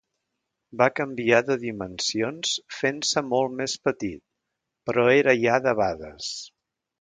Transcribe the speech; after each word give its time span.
Va 0.81 0.85
canviar 0.99 1.41
de 1.49 1.57
dimensions 1.63 2.53
fent-se 2.77 3.23
molt 3.29 3.53
més 3.61 3.77
petit, 3.89 4.23
però 4.91 5.05
era 5.21 5.37
ja 5.45 5.61
debades. 5.69 6.33